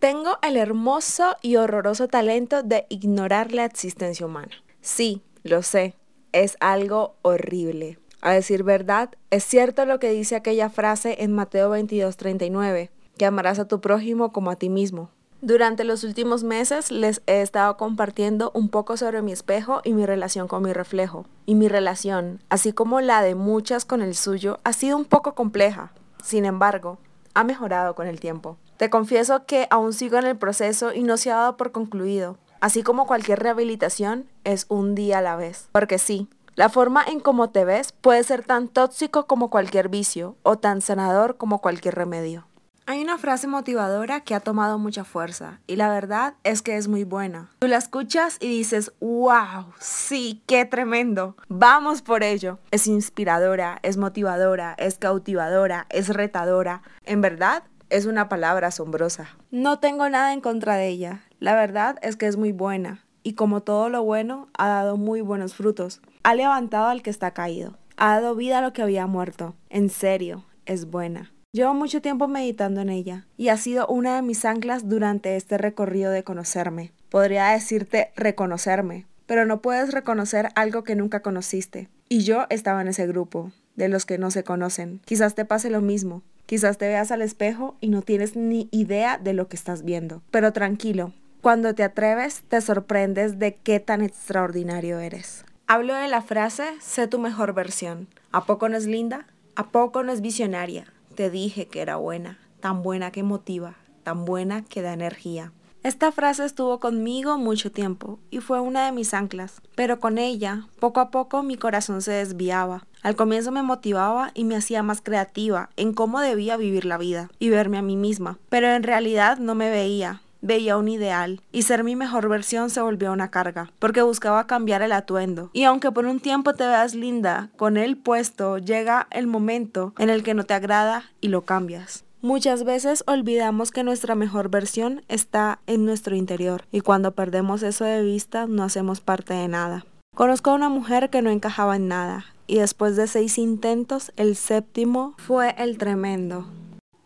Tengo 0.00 0.38
el 0.40 0.56
hermoso 0.56 1.36
y 1.42 1.56
horroroso 1.56 2.08
talento 2.08 2.62
de 2.62 2.86
ignorar 2.88 3.52
la 3.52 3.66
existencia 3.66 4.24
humana. 4.24 4.48
Sí, 4.80 5.22
lo 5.42 5.62
sé, 5.62 5.94
es 6.32 6.56
algo 6.60 7.16
horrible. 7.20 7.98
A 8.22 8.32
decir 8.32 8.62
verdad, 8.62 9.10
es 9.28 9.44
cierto 9.44 9.84
lo 9.84 9.98
que 9.98 10.10
dice 10.10 10.36
aquella 10.36 10.70
frase 10.70 11.22
en 11.22 11.34
Mateo 11.34 11.68
22:39, 11.68 12.88
que 13.18 13.26
amarás 13.26 13.58
a 13.58 13.68
tu 13.68 13.82
prójimo 13.82 14.32
como 14.32 14.50
a 14.50 14.56
ti 14.56 14.70
mismo. 14.70 15.10
Durante 15.42 15.84
los 15.84 16.02
últimos 16.02 16.44
meses 16.44 16.90
les 16.90 17.20
he 17.26 17.42
estado 17.42 17.76
compartiendo 17.76 18.52
un 18.54 18.70
poco 18.70 18.96
sobre 18.96 19.20
mi 19.20 19.32
espejo 19.32 19.82
y 19.84 19.92
mi 19.92 20.06
relación 20.06 20.48
con 20.48 20.62
mi 20.62 20.72
reflejo. 20.72 21.26
Y 21.44 21.56
mi 21.56 21.68
relación, 21.68 22.42
así 22.48 22.72
como 22.72 23.02
la 23.02 23.20
de 23.20 23.34
muchas 23.34 23.84
con 23.84 24.00
el 24.00 24.14
suyo, 24.14 24.60
ha 24.64 24.72
sido 24.72 24.96
un 24.96 25.04
poco 25.04 25.34
compleja. 25.34 25.92
Sin 26.22 26.46
embargo, 26.46 26.96
ha 27.34 27.44
mejorado 27.44 27.94
con 27.94 28.06
el 28.06 28.18
tiempo. 28.18 28.56
Te 28.80 28.88
confieso 28.88 29.44
que 29.44 29.66
aún 29.68 29.92
sigo 29.92 30.16
en 30.16 30.24
el 30.24 30.38
proceso 30.38 30.94
y 30.94 31.02
no 31.02 31.18
se 31.18 31.30
ha 31.30 31.36
dado 31.36 31.58
por 31.58 31.70
concluido. 31.70 32.38
Así 32.60 32.82
como 32.82 33.06
cualquier 33.06 33.38
rehabilitación, 33.38 34.24
es 34.44 34.64
un 34.70 34.94
día 34.94 35.18
a 35.18 35.20
la 35.20 35.36
vez. 35.36 35.68
Porque 35.70 35.98
sí, 35.98 36.30
la 36.54 36.70
forma 36.70 37.04
en 37.04 37.20
cómo 37.20 37.50
te 37.50 37.66
ves 37.66 37.92
puede 37.92 38.24
ser 38.24 38.42
tan 38.42 38.68
tóxico 38.68 39.26
como 39.26 39.50
cualquier 39.50 39.90
vicio 39.90 40.36
o 40.44 40.56
tan 40.56 40.80
sanador 40.80 41.36
como 41.36 41.58
cualquier 41.58 41.94
remedio. 41.94 42.46
Hay 42.86 43.02
una 43.02 43.18
frase 43.18 43.46
motivadora 43.48 44.20
que 44.20 44.34
ha 44.34 44.40
tomado 44.40 44.78
mucha 44.78 45.04
fuerza 45.04 45.60
y 45.66 45.76
la 45.76 45.90
verdad 45.90 46.32
es 46.42 46.62
que 46.62 46.78
es 46.78 46.88
muy 46.88 47.04
buena. 47.04 47.50
Tú 47.58 47.68
la 47.68 47.76
escuchas 47.76 48.38
y 48.40 48.48
dices, 48.48 48.92
wow, 49.00 49.74
sí, 49.78 50.42
qué 50.46 50.64
tremendo, 50.64 51.36
vamos 51.48 52.00
por 52.00 52.22
ello. 52.22 52.58
Es 52.70 52.86
inspiradora, 52.86 53.78
es 53.82 53.98
motivadora, 53.98 54.74
es 54.78 54.96
cautivadora, 54.96 55.86
es 55.90 56.08
retadora. 56.08 56.82
En 57.04 57.20
verdad, 57.20 57.62
es 57.90 58.06
una 58.06 58.28
palabra 58.28 58.68
asombrosa. 58.68 59.28
No 59.50 59.78
tengo 59.78 60.08
nada 60.08 60.32
en 60.32 60.40
contra 60.40 60.76
de 60.76 60.88
ella. 60.88 61.22
La 61.38 61.54
verdad 61.54 61.98
es 62.02 62.16
que 62.16 62.26
es 62.26 62.36
muy 62.36 62.52
buena 62.52 63.04
y 63.22 63.34
como 63.34 63.62
todo 63.62 63.88
lo 63.88 64.02
bueno, 64.02 64.48
ha 64.54 64.68
dado 64.68 64.96
muy 64.96 65.20
buenos 65.20 65.54
frutos. 65.54 66.00
Ha 66.22 66.34
levantado 66.34 66.86
al 66.86 67.02
que 67.02 67.10
está 67.10 67.32
caído. 67.32 67.76
Ha 67.96 68.20
dado 68.20 68.34
vida 68.34 68.58
a 68.58 68.62
lo 68.62 68.72
que 68.72 68.82
había 68.82 69.06
muerto. 69.06 69.54
En 69.68 69.90
serio, 69.90 70.44
es 70.66 70.90
buena. 70.90 71.32
Llevo 71.52 71.74
mucho 71.74 72.00
tiempo 72.00 72.28
meditando 72.28 72.80
en 72.80 72.90
ella 72.90 73.26
y 73.36 73.48
ha 73.48 73.56
sido 73.56 73.86
una 73.88 74.16
de 74.16 74.22
mis 74.22 74.44
anclas 74.44 74.88
durante 74.88 75.36
este 75.36 75.58
recorrido 75.58 76.12
de 76.12 76.22
conocerme. 76.22 76.92
Podría 77.10 77.48
decirte 77.48 78.12
reconocerme, 78.14 79.06
pero 79.26 79.44
no 79.46 79.60
puedes 79.60 79.92
reconocer 79.92 80.50
algo 80.54 80.84
que 80.84 80.94
nunca 80.94 81.20
conociste. 81.20 81.88
Y 82.08 82.20
yo 82.20 82.46
estaba 82.50 82.80
en 82.80 82.88
ese 82.88 83.06
grupo, 83.06 83.50
de 83.74 83.88
los 83.88 84.06
que 84.06 84.18
no 84.18 84.30
se 84.30 84.44
conocen. 84.44 85.00
Quizás 85.04 85.34
te 85.34 85.44
pase 85.44 85.70
lo 85.70 85.80
mismo. 85.80 86.22
Quizás 86.50 86.78
te 86.78 86.88
veas 86.88 87.12
al 87.12 87.22
espejo 87.22 87.76
y 87.80 87.90
no 87.90 88.02
tienes 88.02 88.34
ni 88.34 88.68
idea 88.72 89.18
de 89.18 89.34
lo 89.34 89.46
que 89.46 89.54
estás 89.54 89.84
viendo. 89.84 90.20
Pero 90.32 90.52
tranquilo, 90.52 91.12
cuando 91.42 91.76
te 91.76 91.84
atreves 91.84 92.42
te 92.42 92.60
sorprendes 92.60 93.38
de 93.38 93.54
qué 93.54 93.78
tan 93.78 94.02
extraordinario 94.02 94.98
eres. 94.98 95.44
Hablo 95.68 95.94
de 95.94 96.08
la 96.08 96.22
frase, 96.22 96.64
sé 96.80 97.06
tu 97.06 97.20
mejor 97.20 97.54
versión. 97.54 98.08
¿A 98.32 98.46
poco 98.46 98.68
no 98.68 98.76
es 98.76 98.86
linda? 98.86 99.28
¿A 99.54 99.68
poco 99.68 100.02
no 100.02 100.10
es 100.10 100.22
visionaria? 100.22 100.92
Te 101.14 101.30
dije 101.30 101.68
que 101.68 101.82
era 101.82 101.94
buena, 101.94 102.40
tan 102.58 102.82
buena 102.82 103.12
que 103.12 103.22
motiva, 103.22 103.76
tan 104.02 104.24
buena 104.24 104.64
que 104.64 104.82
da 104.82 104.92
energía. 104.92 105.52
Esta 105.84 106.10
frase 106.10 106.44
estuvo 106.44 106.80
conmigo 106.80 107.38
mucho 107.38 107.70
tiempo 107.70 108.18
y 108.28 108.40
fue 108.40 108.58
una 108.60 108.86
de 108.86 108.92
mis 108.92 109.14
anclas, 109.14 109.62
pero 109.76 110.00
con 110.00 110.18
ella, 110.18 110.66
poco 110.80 110.98
a 110.98 111.12
poco 111.12 111.44
mi 111.44 111.56
corazón 111.56 112.02
se 112.02 112.10
desviaba. 112.10 112.84
Al 113.02 113.16
comienzo 113.16 113.50
me 113.50 113.62
motivaba 113.62 114.30
y 114.34 114.44
me 114.44 114.56
hacía 114.56 114.82
más 114.82 115.00
creativa 115.00 115.70
en 115.76 115.94
cómo 115.94 116.20
debía 116.20 116.56
vivir 116.56 116.84
la 116.84 116.98
vida 116.98 117.30
y 117.38 117.48
verme 117.48 117.78
a 117.78 117.82
mí 117.82 117.96
misma, 117.96 118.38
pero 118.48 118.68
en 118.68 118.82
realidad 118.82 119.38
no 119.38 119.54
me 119.54 119.70
veía, 119.70 120.20
veía 120.42 120.76
un 120.76 120.88
ideal 120.88 121.40
y 121.50 121.62
ser 121.62 121.82
mi 121.82 121.96
mejor 121.96 122.28
versión 122.28 122.70
se 122.70 122.82
volvió 122.82 123.12
una 123.12 123.30
carga, 123.30 123.72
porque 123.78 124.02
buscaba 124.02 124.46
cambiar 124.46 124.82
el 124.82 124.92
atuendo. 124.92 125.50
Y 125.52 125.64
aunque 125.64 125.90
por 125.90 126.06
un 126.06 126.20
tiempo 126.20 126.52
te 126.54 126.66
veas 126.66 126.94
linda 126.94 127.50
con 127.56 127.76
él 127.76 127.96
puesto, 127.96 128.58
llega 128.58 129.06
el 129.10 129.26
momento 129.26 129.94
en 129.98 130.10
el 130.10 130.22
que 130.22 130.34
no 130.34 130.44
te 130.44 130.54
agrada 130.54 131.04
y 131.20 131.28
lo 131.28 131.44
cambias. 131.44 132.04
Muchas 132.22 132.64
veces 132.64 133.02
olvidamos 133.06 133.70
que 133.70 133.82
nuestra 133.82 134.14
mejor 134.14 134.50
versión 134.50 135.02
está 135.08 135.60
en 135.66 135.86
nuestro 135.86 136.14
interior 136.14 136.64
y 136.70 136.82
cuando 136.82 137.12
perdemos 137.12 137.62
eso 137.62 137.86
de 137.86 138.02
vista 138.02 138.46
no 138.46 138.62
hacemos 138.62 139.00
parte 139.00 139.32
de 139.32 139.48
nada. 139.48 139.86
Conozco 140.14 140.50
a 140.50 140.54
una 140.54 140.68
mujer 140.68 141.08
que 141.08 141.22
no 141.22 141.30
encajaba 141.30 141.76
en 141.76 141.88
nada 141.88 142.26
y 142.46 142.58
después 142.58 142.96
de 142.96 143.06
seis 143.06 143.38
intentos 143.38 144.12
el 144.16 144.36
séptimo 144.36 145.14
fue 145.18 145.54
el 145.56 145.78
tremendo. 145.78 146.46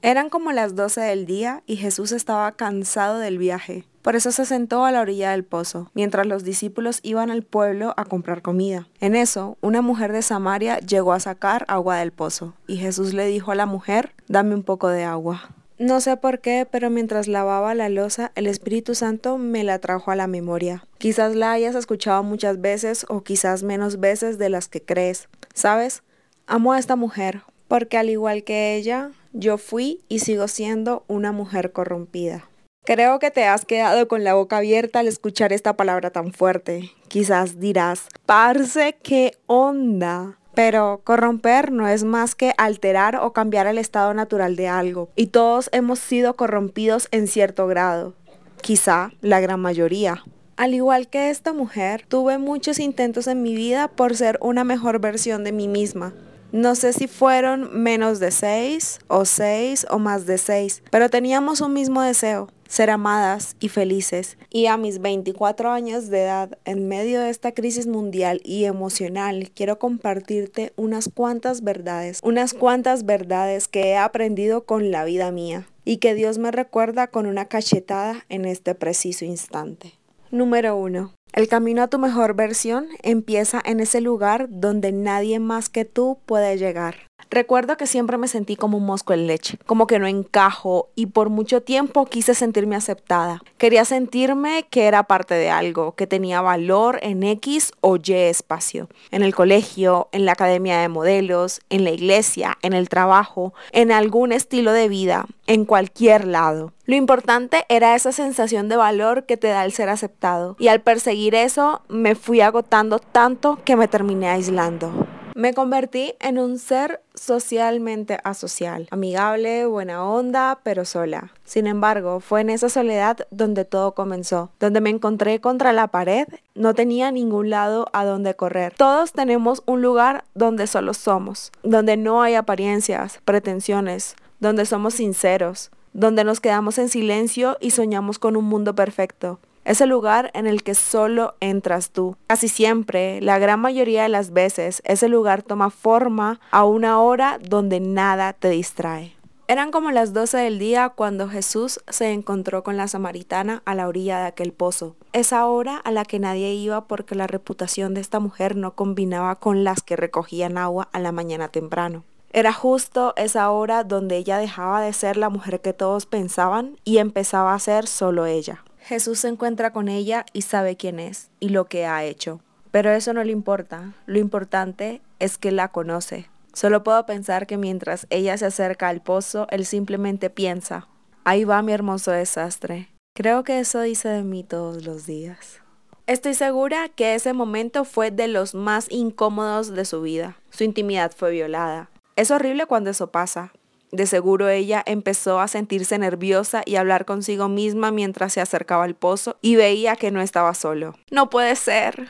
Eran 0.03 0.31
como 0.31 0.53
las 0.53 0.75
doce 0.75 1.01
del 1.03 1.25
día 1.25 1.63
y 1.67 1.77
Jesús 1.77 2.13
estaba 2.13 2.51
cansado 2.53 3.19
del 3.19 3.39
viaje. 3.39 3.85
Por 4.03 4.17
eso 4.17 4.33
se 4.33 4.45
sentó 4.45 4.85
a 4.85 4.93
la 4.93 5.01
orilla 5.01 5.31
del 5.31 5.45
pozo, 5.45 5.91
mientras 5.95 6.27
los 6.27 6.45
discípulos 6.45 7.01
iban 7.03 7.31
al 7.31 7.43
pueblo 7.43 7.95
a 7.97 8.05
comprar 8.05 8.43
comida. 8.43 8.87
En 9.01 9.17
eso, 9.17 9.57
una 9.63 9.81
mujer 9.81 10.13
de 10.13 10.21
Samaria 10.21 10.79
llegó 10.79 11.15
a 11.15 11.21
sacar 11.21 11.65
agua 11.69 11.97
del 11.97 12.13
pozo, 12.13 12.53
y 12.67 12.77
Jesús 12.77 13.15
le 13.15 13.27
dijo 13.27 13.51
a 13.51 13.55
la 13.55 13.65
mujer, 13.65 14.13
dame 14.29 14.55
un 14.55 14.63
poco 14.63 14.89
de 14.89 15.05
agua. 15.05 15.49
No 15.79 16.01
sé 16.01 16.17
por 16.17 16.39
qué, 16.39 16.69
pero 16.71 16.89
mientras 16.89 17.27
lavaba 17.27 17.75
la 17.75 17.89
losa, 17.89 18.31
el 18.37 18.47
Espíritu 18.47 18.95
Santo 18.95 19.39
me 19.39 19.65
la 19.65 19.81
trajo 19.81 20.13
a 20.13 20.17
la 20.17 20.29
memoria. 20.29 20.87
Quizás 20.99 21.35
la 21.35 21.51
hayas 21.51 21.75
escuchado 21.75 22.23
muchas 22.23 22.61
veces 22.61 23.05
o 23.09 23.23
quizás 23.23 23.65
menos 23.65 23.99
veces 23.99 24.39
de 24.39 24.51
las 24.51 24.69
que 24.69 24.81
crees. 24.81 25.29
¿Sabes? 25.53 26.05
Amo 26.47 26.73
a 26.73 26.79
esta 26.79 26.95
mujer, 26.95 27.43
porque 27.67 27.99
al 27.99 28.09
igual 28.09 28.45
que 28.45 28.77
ella, 28.77 29.11
yo 29.33 29.59
fui 29.59 30.01
y 30.09 30.21
sigo 30.21 30.47
siendo 30.47 31.03
una 31.09 31.33
mujer 31.33 31.73
corrompida. 31.73 32.49
Creo 32.85 33.19
que 33.19 33.33
te 33.33 33.45
has 33.45 33.65
quedado 33.65 34.07
con 34.07 34.23
la 34.23 34.35
boca 34.35 34.59
abierta 34.59 35.01
al 35.01 35.09
escuchar 35.09 35.53
esta 35.53 35.75
palabra 35.75 36.11
tan 36.11 36.33
fuerte. 36.33 36.93
Quizás 37.09 37.59
dirás, 37.59 38.09
parce, 38.27 38.97
qué 39.03 39.33
onda. 39.47 40.39
Pero 40.55 41.01
corromper 41.05 41.73
no 41.73 41.89
es 41.89 42.05
más 42.05 42.35
que 42.35 42.55
alterar 42.59 43.17
o 43.17 43.33
cambiar 43.33 43.67
el 43.67 43.79
estado 43.79 44.15
natural 44.15 44.57
de 44.57 44.69
algo. 44.69 45.09
Y 45.17 45.27
todos 45.27 45.69
hemos 45.73 45.99
sido 45.99 46.37
corrompidos 46.37 47.09
en 47.11 47.27
cierto 47.27 47.67
grado. 47.67 48.15
Quizá 48.61 49.11
la 49.21 49.41
gran 49.41 49.61
mayoría. 49.61 50.25
Al 50.57 50.73
igual 50.73 51.09
que 51.09 51.31
esta 51.31 51.53
mujer, 51.53 52.07
tuve 52.07 52.39
muchos 52.39 52.79
intentos 52.79 53.27
en 53.27 53.43
mi 53.43 53.57
vida 53.57 53.89
por 53.89 54.17
ser 54.17 54.39
una 54.41 54.63
mejor 54.63 55.01
versión 55.01 55.43
de 55.43 55.51
mí 55.51 55.67
misma. 55.67 56.15
No 56.53 56.77
sé 56.77 56.93
si 56.93 57.09
fueron 57.09 57.83
menos 57.83 58.21
de 58.21 58.31
seis 58.31 59.01
o 59.09 59.25
seis 59.25 59.85
o 59.91 59.99
más 59.99 60.25
de 60.25 60.39
seis, 60.39 60.85
pero 60.93 61.11
teníamos 61.11 61.61
un 61.61 61.73
mismo 61.73 62.01
deseo, 62.01 62.49
ser 62.75 62.91
amadas 62.91 63.55
y 63.61 63.69
felices. 63.69 64.37
Y 64.51 64.67
a 64.67 64.77
mis 64.77 65.01
24 65.01 65.71
años 65.71 66.09
de 66.09 66.23
edad, 66.23 66.59
en 66.65 66.89
medio 66.89 67.21
de 67.21 67.31
esta 67.31 67.53
crisis 67.53 67.87
mundial 67.87 68.41
y 68.43 68.65
emocional, 68.65 69.53
quiero 69.55 69.79
compartirte 69.79 70.73
unas 70.75 71.09
cuantas 71.09 71.63
verdades, 71.63 72.19
unas 72.25 72.53
cuantas 72.53 73.07
verdades 73.07 73.69
que 73.69 73.91
he 73.91 73.97
aprendido 73.97 74.65
con 74.65 74.91
la 74.91 75.05
vida 75.05 75.31
mía 75.31 75.69
y 75.85 75.99
que 75.99 76.15
Dios 76.15 76.39
me 76.39 76.51
recuerda 76.51 77.07
con 77.07 77.27
una 77.27 77.45
cachetada 77.45 78.25
en 78.29 78.45
este 78.45 78.75
preciso 78.75 79.25
instante. 79.25 79.93
Número 80.33 80.77
1. 80.77 81.13
El 81.33 81.47
camino 81.47 81.81
a 81.83 81.89
tu 81.89 82.01
mejor 82.01 82.35
versión 82.35 82.89
empieza 83.05 83.63
en 83.65 83.79
ese 83.79 84.01
lugar 84.01 84.49
donde 84.51 84.91
nadie 84.91 85.39
más 85.39 85.69
que 85.69 85.85
tú 85.85 86.19
puede 86.27 86.59
llegar. 86.59 86.97
Recuerdo 87.35 87.77
que 87.77 87.89
siempre 87.89 88.17
me 88.17 88.29
sentí 88.29 88.55
como 88.55 88.79
un 88.79 88.87
mosco 88.87 89.13
en 89.13 89.27
leche, 89.27 89.59
como 89.67 89.89
que 89.89 89.99
no 89.99 90.07
encajo 90.07 90.91
y 90.95 91.07
por 91.07 91.31
mucho 91.31 91.63
tiempo 91.63 92.07
quise 92.07 92.33
sentirme 92.33 92.77
aceptada. 92.77 93.43
Quería 93.59 93.85
sentirme 93.85 94.67
que 94.71 94.85
era 94.85 95.03
parte 95.03 95.35
de 95.35 95.51
algo, 95.51 95.97
que 95.97 96.07
tenía 96.07 96.41
valor 96.43 97.01
en 97.03 97.25
X 97.25 97.73
o 97.81 97.97
Y 97.97 98.13
espacio. 98.13 98.89
En 99.11 99.25
el 99.25 99.35
colegio, 99.35 100.09
en 100.13 100.27
la 100.27 100.33
academia 100.33 100.79
de 100.79 100.89
modelos, 100.89 101.61
en 101.71 101.83
la 101.83 101.91
iglesia, 101.91 102.57
en 102.63 102.73
el 102.73 102.89
trabajo, 102.89 103.53
en 103.73 103.91
algún 103.91 104.31
estilo 104.31 104.73
de 104.73 104.89
vida, 104.89 105.27
en 105.49 105.65
cualquier 105.65 106.29
lado. 106.29 106.73
Lo 106.85 106.95
importante 106.95 107.65
era 107.69 107.97
esa 107.97 108.13
sensación 108.13 108.69
de 108.69 108.77
valor 108.77 109.27
que 109.27 109.37
te 109.37 109.49
da 109.49 109.65
el 109.65 109.73
ser 109.73 109.89
aceptado. 109.89 110.55
Y 110.61 110.69
al 110.69 110.83
perseguir 110.83 111.35
eso, 111.35 111.83
me 111.89 112.15
fui 112.15 112.43
agotando 112.43 113.01
tanto 113.01 113.59
que 113.65 113.75
me 113.75 113.89
terminé 113.89 114.29
aislando. 114.29 114.93
Me 115.37 115.53
convertí 115.53 116.15
en 116.21 116.39
un 116.39 116.61
ser 116.61 117.01
socialmente 117.17 118.19
asocial, 118.23 118.87
amigable, 118.93 119.67
buena 119.67 120.05
onda, 120.05 120.61
pero 120.63 120.85
sola. 120.85 121.33
Sin 121.43 121.67
embargo, 121.67 122.21
fue 122.21 122.43
en 122.43 122.51
esa 122.51 122.69
soledad 122.69 123.27
donde 123.33 123.65
todo 123.65 123.97
comenzó, 123.97 124.53
donde 124.61 124.81
me 124.81 124.91
encontré 124.91 125.41
contra 125.41 125.73
la 125.73 125.89
pared, 125.89 126.29
no 126.55 126.73
tenía 126.73 127.11
ningún 127.11 127.51
lado 127.51 127.87
a 127.93 128.05
donde 128.05 128.35
correr. 128.35 128.75
Todos 128.77 129.11
tenemos 129.11 129.65
un 129.67 129.83
lugar 129.83 130.23
donde 130.35 130.69
solo 130.69 130.95
somos, 130.95 131.51
donde 131.65 131.97
no 131.97 132.23
hay 132.23 132.37
apariencias, 132.37 133.19
pretensiones, 133.25 134.15
donde 134.39 134.67
somos 134.67 134.95
sinceros, 134.95 135.73
donde 135.95 136.23
nos 136.23 136.39
quedamos 136.39 136.79
en 136.79 136.89
silencio 136.89 137.57
y 137.61 137.73
soñamos 137.73 138.21
con 138.21 138.37
un 138.37 138.45
mundo 138.45 138.77
perfecto. 138.77 139.41
Es 139.65 139.81
el 139.81 139.89
lugar 139.89 140.31
en 140.35 140.47
el 140.47 140.63
que 140.63 140.75
solo 140.75 141.37
entras 141.41 141.91
tú. 141.91 142.17
Casi 142.27 142.49
siempre, 142.49 143.21
la 143.23 143.39
gran 143.39 143.61
mayoría 143.61 144.03
de 144.03 144.11
las 144.11 144.33
veces, 144.33 144.83
ese 144.85 145.09
lugar 145.09 145.43
toma 145.43 145.71
forma 145.71 146.39
a 146.51 146.65
una 146.65 147.01
hora 147.01 147.39
donde 147.43 147.81
nada 147.81 148.35
te 148.35 148.51
distrae. 148.51 149.15
Eran 149.47 149.71
como 149.71 149.91
las 149.91 150.15
12 150.15 150.39
del 150.39 150.59
día 150.59 150.89
cuando 150.89 151.29
Jesús 151.29 151.81
se 151.89 152.13
encontró 152.13 152.63
con 152.63 152.79
la 152.79 152.89
samaritana 152.89 153.63
a 153.67 153.75
la 153.75 153.89
orilla 153.89 154.19
de 154.21 154.27
aquel 154.27 154.53
pozo. 154.53 154.97
Esa 155.13 155.45
hora 155.47 155.77
a 155.77 155.91
la 155.91 156.05
que 156.05 156.19
nadie 156.19 156.55
iba 156.55 156.87
porque 156.87 157.15
la 157.15 157.27
reputación 157.27 157.93
de 157.93 158.01
esta 158.01 158.21
mujer 158.21 158.57
no 158.57 158.75
combinaba 158.75 159.37
con 159.37 159.63
las 159.63 159.83
que 159.83 159.97
recogían 159.97 160.57
agua 160.57 160.89
a 160.93 160.99
la 160.99 161.13
mañana 161.13 161.49
temprano. 161.49 162.05
Era 162.33 162.53
justo 162.53 163.13
esa 163.17 163.51
hora 163.51 163.85
donde 163.85 164.17
ella 164.17 164.39
dejaba 164.39 164.81
de 164.81 164.93
ser 164.93 165.17
la 165.19 165.29
mujer 165.29 165.61
que 165.61 165.73
todos 165.73 166.07
pensaban 166.07 166.79
y 166.83 166.99
empezaba 166.99 167.55
a 167.55 167.59
ser 167.59 167.87
solo 167.87 168.27
ella. 168.27 168.65
Jesús 168.85 169.19
se 169.19 169.29
encuentra 169.29 169.73
con 169.73 169.89
ella 169.89 170.27
y 170.33 170.43
sabe 170.43 170.77
quién 170.77 171.01
es 171.01 171.31
y 171.41 171.49
lo 171.49 171.65
que 171.67 171.87
ha 171.87 172.05
hecho. 172.05 172.41
Pero 172.71 172.91
eso 172.91 173.13
no 173.13 173.25
le 173.25 173.33
importa. 173.33 173.95
Lo 174.07 174.19
importante 174.19 175.01
es 175.19 175.39
que 175.39 175.53
la 175.53 175.69
conoce, 175.69 176.29
Solo 176.55 176.85
puedo 176.85 177.05
pensar 177.05 177.49
que 177.49 177.57
mientras 177.57 178.07
ella 178.11 178.39
se 178.39 178.47
acerca 178.47 178.89
al 178.89 179.03
pozo, 179.03 179.49
él 179.51 179.67
simplemente 179.67 180.31
piensa, 180.31 180.87
ahí 181.25 181.43
va 181.43 181.63
mi 181.63 181.73
hermoso 181.73 182.13
desastre. 182.13 182.91
Creo 183.13 183.43
que 183.43 183.59
eso 183.59 183.81
dice 183.81 184.09
de 184.09 184.23
mí 184.23 184.45
todos 184.45 184.85
los 184.85 185.05
días. 185.05 185.61
Estoy 186.07 186.35
segura 186.35 186.89
que 186.89 187.17
ese 187.17 187.33
momento 187.33 187.85
fue 187.85 188.13
de 188.13 188.29
los 188.29 188.55
más 188.55 188.87
incómodos 188.91 189.75
de 189.75 189.85
su 189.85 190.03
vida. 190.03 190.37
Su 190.51 190.63
intimidad 190.63 191.13
fue 191.17 191.33
violada. 191.33 191.91
Es 192.15 192.31
horrible 192.31 192.67
cuando 192.67 192.91
eso 192.91 193.11
pasa. 193.11 193.53
De 193.95 194.07
seguro 194.07 194.49
ella 194.49 194.83
empezó 194.85 195.41
a 195.41 195.49
sentirse 195.49 195.99
nerviosa 195.99 196.63
y 196.67 196.77
a 196.77 196.81
hablar 196.81 197.05
consigo 197.05 197.49
misma 197.49 197.91
mientras 197.91 198.33
se 198.33 198.41
acercaba 198.41 198.85
al 198.85 198.95
pozo 198.95 199.37
y 199.41 199.57
veía 199.57 199.97
que 199.97 200.11
no 200.11 200.21
estaba 200.21 200.53
solo. 200.55 200.95
No 201.11 201.31
puede 201.31 201.57
ser. 201.57 202.09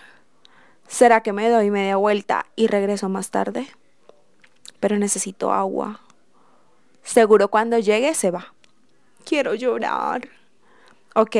¿Será 0.89 1.23
que 1.23 1.33
me 1.33 1.49
doy 1.49 1.71
media 1.71 1.97
vuelta 1.97 2.47
y 2.57 2.67
regreso 2.67 3.09
más 3.09 3.31
tarde? 3.31 3.69
pero 4.85 4.99
necesito 4.99 5.51
agua. 5.51 6.01
Seguro 7.03 7.49
cuando 7.49 7.79
llegue 7.79 8.13
se 8.13 8.31
va. 8.31 8.53
Quiero 9.25 9.55
llorar. 9.55 10.29
Ok, 11.15 11.37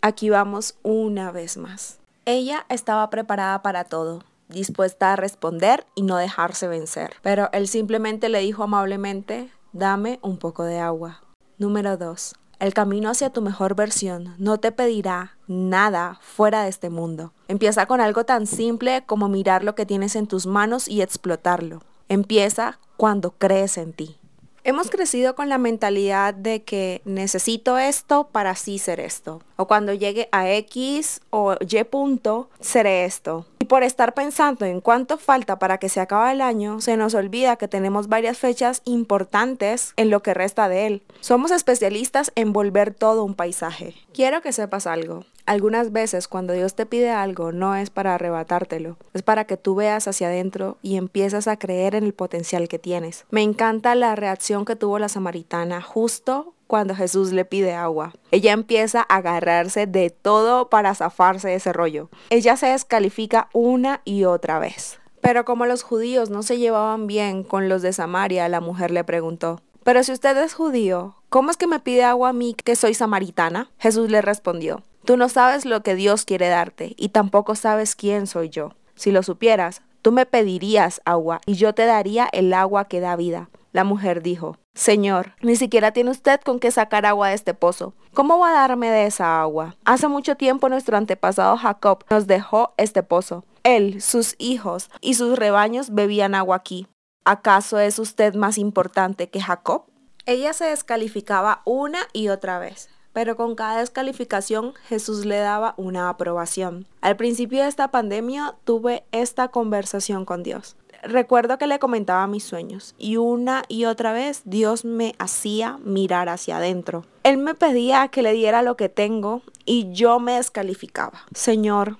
aquí 0.00 0.30
vamos 0.30 0.76
una 0.82 1.32
vez 1.32 1.58
más. 1.58 1.98
Ella 2.24 2.64
estaba 2.70 3.10
preparada 3.10 3.60
para 3.60 3.84
todo, 3.84 4.24
dispuesta 4.48 5.12
a 5.12 5.16
responder 5.16 5.84
y 5.94 6.00
no 6.00 6.16
dejarse 6.16 6.66
vencer. 6.66 7.12
Pero 7.20 7.50
él 7.52 7.68
simplemente 7.68 8.30
le 8.30 8.38
dijo 8.38 8.62
amablemente, 8.62 9.50
dame 9.72 10.18
un 10.22 10.36
poco 10.36 10.64
de 10.64 10.78
agua. 10.78 11.22
Número 11.58 11.96
2. 11.96 12.34
El 12.58 12.74
camino 12.74 13.10
hacia 13.10 13.30
tu 13.30 13.42
mejor 13.42 13.74
versión 13.74 14.34
no 14.38 14.58
te 14.58 14.70
pedirá 14.70 15.36
nada 15.48 16.18
fuera 16.22 16.62
de 16.62 16.68
este 16.68 16.90
mundo. 16.90 17.32
Empieza 17.48 17.86
con 17.86 18.00
algo 18.00 18.24
tan 18.24 18.46
simple 18.46 19.02
como 19.04 19.28
mirar 19.28 19.64
lo 19.64 19.74
que 19.74 19.86
tienes 19.86 20.14
en 20.14 20.28
tus 20.28 20.46
manos 20.46 20.86
y 20.86 21.02
explotarlo. 21.02 21.82
Empieza 22.08 22.78
cuando 22.96 23.32
crees 23.32 23.78
en 23.78 23.92
ti. 23.92 24.16
Hemos 24.64 24.90
crecido 24.90 25.34
con 25.34 25.48
la 25.48 25.58
mentalidad 25.58 26.34
de 26.34 26.62
que 26.62 27.02
necesito 27.04 27.78
esto 27.78 28.28
para 28.30 28.50
así 28.50 28.78
ser 28.78 29.00
esto. 29.00 29.42
O 29.56 29.66
cuando 29.66 29.92
llegue 29.92 30.28
a 30.30 30.48
X 30.52 31.20
o 31.30 31.56
Y 31.58 31.82
punto, 31.82 32.48
seré 32.60 33.04
esto. 33.04 33.44
Por 33.72 33.84
estar 33.84 34.12
pensando 34.12 34.66
en 34.66 34.82
cuánto 34.82 35.16
falta 35.16 35.58
para 35.58 35.78
que 35.78 35.88
se 35.88 35.98
acabe 35.98 36.32
el 36.32 36.42
año, 36.42 36.82
se 36.82 36.98
nos 36.98 37.14
olvida 37.14 37.56
que 37.56 37.68
tenemos 37.68 38.06
varias 38.06 38.36
fechas 38.36 38.82
importantes 38.84 39.94
en 39.96 40.10
lo 40.10 40.22
que 40.22 40.34
resta 40.34 40.68
de 40.68 40.86
él. 40.86 41.02
Somos 41.20 41.50
especialistas 41.52 42.32
en 42.34 42.52
volver 42.52 42.92
todo 42.92 43.24
un 43.24 43.34
paisaje. 43.34 43.94
Quiero 44.12 44.42
que 44.42 44.52
sepas 44.52 44.86
algo. 44.86 45.24
Algunas 45.46 45.90
veces 45.90 46.28
cuando 46.28 46.52
Dios 46.52 46.74
te 46.74 46.84
pide 46.84 47.12
algo 47.12 47.50
no 47.50 47.74
es 47.74 47.88
para 47.88 48.14
arrebatártelo, 48.14 48.98
es 49.14 49.22
para 49.22 49.46
que 49.46 49.56
tú 49.56 49.74
veas 49.74 50.06
hacia 50.06 50.28
adentro 50.28 50.76
y 50.82 50.96
empiezas 50.96 51.48
a 51.48 51.56
creer 51.56 51.94
en 51.94 52.04
el 52.04 52.12
potencial 52.12 52.68
que 52.68 52.78
tienes. 52.78 53.24
Me 53.30 53.40
encanta 53.40 53.94
la 53.94 54.14
reacción 54.16 54.66
que 54.66 54.76
tuvo 54.76 54.98
la 54.98 55.08
samaritana 55.08 55.80
justo 55.80 56.51
cuando 56.72 56.94
Jesús 56.94 57.32
le 57.32 57.44
pide 57.44 57.74
agua. 57.74 58.14
Ella 58.30 58.52
empieza 58.52 59.04
a 59.06 59.16
agarrarse 59.16 59.86
de 59.86 60.08
todo 60.08 60.70
para 60.70 60.94
zafarse 60.94 61.48
de 61.48 61.56
ese 61.56 61.70
rollo. 61.70 62.08
Ella 62.30 62.56
se 62.56 62.68
descalifica 62.68 63.50
una 63.52 64.00
y 64.06 64.24
otra 64.24 64.58
vez. 64.58 64.98
Pero 65.20 65.44
como 65.44 65.66
los 65.66 65.82
judíos 65.82 66.30
no 66.30 66.42
se 66.42 66.56
llevaban 66.56 67.06
bien 67.06 67.44
con 67.44 67.68
los 67.68 67.82
de 67.82 67.92
Samaria, 67.92 68.48
la 68.48 68.62
mujer 68.62 68.90
le 68.90 69.04
preguntó, 69.04 69.60
pero 69.82 70.02
si 70.02 70.12
usted 70.12 70.34
es 70.38 70.54
judío, 70.54 71.14
¿cómo 71.28 71.50
es 71.50 71.58
que 71.58 71.66
me 71.66 71.78
pide 71.78 72.04
agua 72.04 72.30
a 72.30 72.32
mí 72.32 72.54
que 72.54 72.74
soy 72.74 72.94
samaritana? 72.94 73.70
Jesús 73.78 74.10
le 74.10 74.22
respondió, 74.22 74.82
Tú 75.04 75.18
no 75.18 75.28
sabes 75.28 75.66
lo 75.66 75.82
que 75.82 75.94
Dios 75.94 76.24
quiere 76.24 76.48
darte 76.48 76.94
y 76.96 77.10
tampoco 77.10 77.54
sabes 77.54 77.94
quién 77.94 78.26
soy 78.26 78.48
yo. 78.48 78.70
Si 78.94 79.12
lo 79.12 79.22
supieras, 79.22 79.82
tú 80.00 80.10
me 80.10 80.24
pedirías 80.24 81.02
agua 81.04 81.42
y 81.44 81.56
yo 81.56 81.74
te 81.74 81.84
daría 81.84 82.30
el 82.32 82.54
agua 82.54 82.86
que 82.86 83.00
da 83.00 83.14
vida. 83.14 83.50
La 83.72 83.84
mujer 83.84 84.22
dijo, 84.22 84.58
Señor, 84.74 85.34
ni 85.40 85.56
siquiera 85.56 85.92
tiene 85.92 86.10
usted 86.10 86.40
con 86.40 86.58
qué 86.58 86.70
sacar 86.70 87.06
agua 87.06 87.28
de 87.28 87.34
este 87.34 87.54
pozo. 87.54 87.94
¿Cómo 88.12 88.38
va 88.38 88.50
a 88.50 88.68
darme 88.68 88.90
de 88.90 89.06
esa 89.06 89.40
agua? 89.40 89.76
Hace 89.84 90.08
mucho 90.08 90.36
tiempo 90.36 90.68
nuestro 90.68 90.96
antepasado 90.96 91.56
Jacob 91.56 92.04
nos 92.10 92.26
dejó 92.26 92.74
este 92.76 93.02
pozo. 93.02 93.44
Él, 93.62 94.02
sus 94.02 94.34
hijos 94.38 94.90
y 95.00 95.14
sus 95.14 95.38
rebaños 95.38 95.94
bebían 95.94 96.34
agua 96.34 96.56
aquí. 96.56 96.86
¿Acaso 97.24 97.78
es 97.78 97.98
usted 97.98 98.34
más 98.34 98.58
importante 98.58 99.30
que 99.30 99.40
Jacob? 99.40 99.84
Ella 100.26 100.52
se 100.52 100.66
descalificaba 100.66 101.62
una 101.64 102.00
y 102.12 102.28
otra 102.28 102.58
vez 102.58 102.90
pero 103.12 103.36
con 103.36 103.54
cada 103.54 103.78
descalificación 103.78 104.74
Jesús 104.88 105.24
le 105.24 105.38
daba 105.38 105.74
una 105.76 106.08
aprobación. 106.08 106.86
Al 107.00 107.16
principio 107.16 107.62
de 107.62 107.68
esta 107.68 107.90
pandemia 107.90 108.56
tuve 108.64 109.04
esta 109.12 109.48
conversación 109.48 110.24
con 110.24 110.42
Dios. 110.42 110.76
Recuerdo 111.02 111.58
que 111.58 111.66
le 111.66 111.78
comentaba 111.78 112.26
mis 112.26 112.44
sueños 112.44 112.94
y 112.98 113.16
una 113.16 113.64
y 113.68 113.84
otra 113.86 114.12
vez 114.12 114.42
Dios 114.44 114.84
me 114.84 115.14
hacía 115.18 115.78
mirar 115.84 116.28
hacia 116.28 116.58
adentro. 116.58 117.04
Él 117.24 117.38
me 117.38 117.54
pedía 117.54 118.08
que 118.08 118.22
le 118.22 118.32
diera 118.32 118.62
lo 118.62 118.76
que 118.76 118.88
tengo 118.88 119.42
y 119.64 119.92
yo 119.92 120.20
me 120.20 120.36
descalificaba. 120.36 121.24
Señor, 121.34 121.98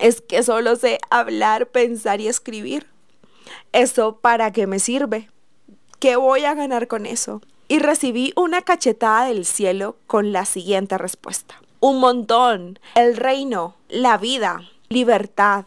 es 0.00 0.20
que 0.20 0.42
solo 0.42 0.76
sé 0.76 0.98
hablar, 1.10 1.66
pensar 1.68 2.20
y 2.20 2.28
escribir. 2.28 2.86
¿Eso 3.72 4.16
para 4.16 4.52
qué 4.52 4.66
me 4.66 4.78
sirve? 4.78 5.30
¿Qué 6.00 6.16
voy 6.16 6.44
a 6.44 6.54
ganar 6.54 6.88
con 6.88 7.06
eso? 7.06 7.40
y 7.68 7.78
recibí 7.78 8.32
una 8.36 8.62
cachetada 8.62 9.26
del 9.26 9.44
cielo 9.44 9.96
con 10.06 10.32
la 10.32 10.44
siguiente 10.44 10.98
respuesta. 10.98 11.60
Un 11.80 12.00
montón, 12.00 12.78
el 12.94 13.16
reino, 13.16 13.76
la 13.88 14.18
vida, 14.18 14.62
libertad, 14.88 15.66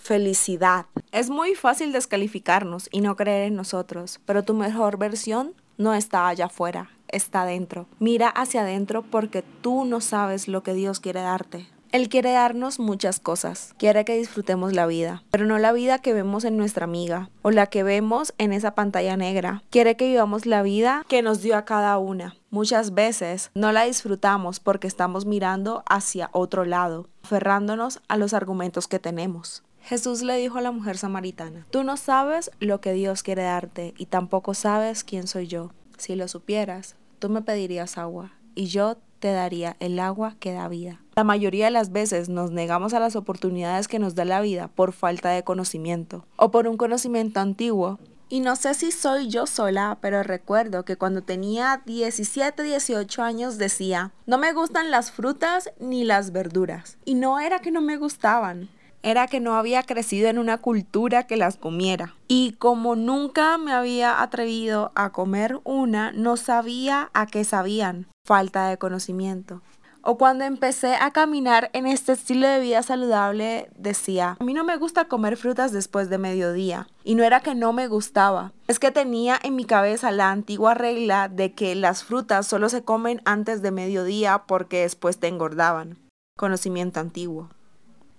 felicidad. 0.00 0.86
Es 1.12 1.30
muy 1.30 1.54
fácil 1.54 1.92
descalificarnos 1.92 2.88
y 2.90 3.00
no 3.00 3.16
creer 3.16 3.46
en 3.46 3.54
nosotros, 3.54 4.20
pero 4.24 4.42
tu 4.42 4.54
mejor 4.54 4.98
versión 4.98 5.54
no 5.76 5.94
está 5.94 6.28
allá 6.28 6.46
afuera, 6.46 6.90
está 7.08 7.44
dentro. 7.44 7.86
Mira 7.98 8.28
hacia 8.28 8.62
adentro 8.62 9.02
porque 9.02 9.42
tú 9.60 9.84
no 9.84 10.00
sabes 10.00 10.48
lo 10.48 10.62
que 10.62 10.74
Dios 10.74 11.00
quiere 11.00 11.20
darte. 11.20 11.68
Él 11.92 12.08
quiere 12.08 12.30
darnos 12.30 12.78
muchas 12.78 13.18
cosas, 13.18 13.74
quiere 13.76 14.04
que 14.04 14.16
disfrutemos 14.16 14.72
la 14.72 14.86
vida, 14.86 15.24
pero 15.32 15.44
no 15.44 15.58
la 15.58 15.72
vida 15.72 15.98
que 15.98 16.14
vemos 16.14 16.44
en 16.44 16.56
nuestra 16.56 16.84
amiga 16.84 17.30
o 17.42 17.50
la 17.50 17.66
que 17.66 17.82
vemos 17.82 18.32
en 18.38 18.52
esa 18.52 18.76
pantalla 18.76 19.16
negra. 19.16 19.64
Quiere 19.70 19.96
que 19.96 20.06
vivamos 20.06 20.46
la 20.46 20.62
vida 20.62 21.04
que 21.08 21.22
nos 21.22 21.42
dio 21.42 21.56
a 21.56 21.64
cada 21.64 21.98
una. 21.98 22.36
Muchas 22.50 22.94
veces 22.94 23.50
no 23.54 23.72
la 23.72 23.84
disfrutamos 23.84 24.60
porque 24.60 24.86
estamos 24.86 25.26
mirando 25.26 25.82
hacia 25.88 26.30
otro 26.32 26.64
lado, 26.64 27.08
aferrándonos 27.24 28.00
a 28.06 28.16
los 28.16 28.34
argumentos 28.34 28.86
que 28.86 29.00
tenemos. 29.00 29.64
Jesús 29.82 30.22
le 30.22 30.36
dijo 30.36 30.58
a 30.58 30.62
la 30.62 30.70
mujer 30.70 30.98
samaritana, 30.98 31.66
tú 31.70 31.84
no 31.84 31.96
sabes 31.96 32.50
lo 32.60 32.80
que 32.80 32.92
Dios 32.92 33.22
quiere 33.22 33.42
darte 33.42 33.94
y 33.96 34.06
tampoco 34.06 34.54
sabes 34.54 35.04
quién 35.04 35.26
soy 35.26 35.46
yo. 35.46 35.72
Si 35.98 36.14
lo 36.14 36.28
supieras, 36.28 36.96
tú 37.18 37.28
me 37.28 37.42
pedirías 37.42 37.98
agua 37.98 38.32
y 38.54 38.66
yo 38.66 38.96
te 39.20 39.32
daría 39.32 39.76
el 39.80 39.98
agua 40.00 40.34
que 40.40 40.52
da 40.52 40.66
vida. 40.68 41.00
La 41.14 41.24
mayoría 41.24 41.66
de 41.66 41.70
las 41.70 41.92
veces 41.92 42.28
nos 42.28 42.50
negamos 42.50 42.94
a 42.94 43.00
las 43.00 43.14
oportunidades 43.16 43.86
que 43.86 43.98
nos 43.98 44.14
da 44.14 44.24
la 44.24 44.40
vida 44.40 44.68
por 44.68 44.92
falta 44.92 45.30
de 45.30 45.44
conocimiento 45.44 46.26
o 46.36 46.50
por 46.50 46.66
un 46.66 46.76
conocimiento 46.76 47.40
antiguo. 47.40 47.98
Y 48.30 48.40
no 48.40 48.54
sé 48.56 48.74
si 48.74 48.92
soy 48.92 49.28
yo 49.28 49.46
sola, 49.46 49.98
pero 50.00 50.22
recuerdo 50.22 50.84
que 50.84 50.96
cuando 50.96 51.22
tenía 51.22 51.82
17, 51.84 52.62
18 52.62 53.22
años 53.22 53.58
decía, 53.58 54.12
no 54.24 54.38
me 54.38 54.52
gustan 54.52 54.90
las 54.90 55.10
frutas 55.10 55.70
ni 55.80 56.04
las 56.04 56.30
verduras. 56.30 56.96
Y 57.04 57.14
no 57.14 57.40
era 57.40 57.58
que 57.58 57.72
no 57.72 57.80
me 57.80 57.96
gustaban, 57.96 58.70
era 59.02 59.26
que 59.26 59.40
no 59.40 59.54
había 59.54 59.82
crecido 59.82 60.28
en 60.28 60.38
una 60.38 60.58
cultura 60.58 61.26
que 61.26 61.36
las 61.36 61.56
comiera. 61.56 62.14
Y 62.28 62.52
como 62.52 62.96
nunca 62.96 63.58
me 63.58 63.72
había 63.72 64.22
atrevido 64.22 64.92
a 64.94 65.10
comer 65.10 65.60
una, 65.64 66.12
no 66.12 66.36
sabía 66.36 67.10
a 67.14 67.26
qué 67.26 67.44
sabían 67.44 68.06
falta 68.26 68.68
de 68.68 68.78
conocimiento. 68.78 69.62
O 70.02 70.16
cuando 70.16 70.44
empecé 70.44 70.94
a 70.94 71.10
caminar 71.10 71.68
en 71.74 71.86
este 71.86 72.12
estilo 72.12 72.48
de 72.48 72.60
vida 72.60 72.82
saludable, 72.82 73.68
decía, 73.76 74.36
a 74.40 74.44
mí 74.44 74.54
no 74.54 74.64
me 74.64 74.78
gusta 74.78 75.06
comer 75.08 75.36
frutas 75.36 75.72
después 75.72 76.08
de 76.08 76.16
mediodía. 76.16 76.88
Y 77.04 77.16
no 77.16 77.24
era 77.24 77.40
que 77.40 77.54
no 77.54 77.74
me 77.74 77.86
gustaba, 77.86 78.52
es 78.66 78.78
que 78.78 78.90
tenía 78.90 79.38
en 79.42 79.56
mi 79.56 79.64
cabeza 79.64 80.10
la 80.10 80.30
antigua 80.30 80.72
regla 80.72 81.28
de 81.28 81.52
que 81.52 81.74
las 81.74 82.02
frutas 82.02 82.46
solo 82.46 82.70
se 82.70 82.82
comen 82.82 83.20
antes 83.26 83.60
de 83.60 83.72
mediodía 83.72 84.44
porque 84.46 84.82
después 84.82 85.18
te 85.18 85.28
engordaban. 85.28 85.98
Conocimiento 86.38 87.00
antiguo. 87.00 87.50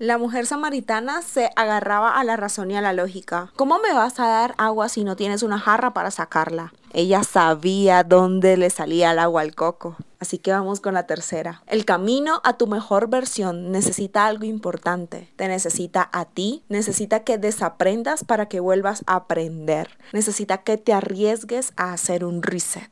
La 0.01 0.17
mujer 0.17 0.47
samaritana 0.47 1.21
se 1.21 1.51
agarraba 1.55 2.19
a 2.19 2.23
la 2.23 2.35
razón 2.35 2.71
y 2.71 2.75
a 2.75 2.81
la 2.81 2.91
lógica. 2.91 3.51
¿Cómo 3.55 3.77
me 3.77 3.93
vas 3.93 4.19
a 4.19 4.25
dar 4.25 4.55
agua 4.57 4.89
si 4.89 5.03
no 5.03 5.15
tienes 5.15 5.43
una 5.43 5.59
jarra 5.59 5.93
para 5.93 6.09
sacarla? 6.09 6.73
Ella 6.91 7.21
sabía 7.23 8.03
dónde 8.03 8.57
le 8.57 8.71
salía 8.71 9.11
el 9.11 9.19
agua 9.19 9.41
al 9.41 9.53
coco. 9.53 9.97
Así 10.19 10.39
que 10.39 10.51
vamos 10.51 10.79
con 10.79 10.95
la 10.95 11.05
tercera. 11.05 11.61
El 11.67 11.85
camino 11.85 12.41
a 12.43 12.57
tu 12.57 12.65
mejor 12.65 13.09
versión 13.09 13.71
necesita 13.71 14.25
algo 14.25 14.45
importante. 14.45 15.29
Te 15.35 15.47
necesita 15.47 16.09
a 16.11 16.25
ti, 16.25 16.63
necesita 16.67 17.23
que 17.23 17.37
desaprendas 17.37 18.23
para 18.23 18.47
que 18.47 18.59
vuelvas 18.59 19.03
a 19.05 19.17
aprender. 19.17 19.99
Necesita 20.13 20.63
que 20.63 20.77
te 20.77 20.93
arriesgues 20.93 21.73
a 21.75 21.93
hacer 21.93 22.25
un 22.25 22.41
reset. 22.41 22.91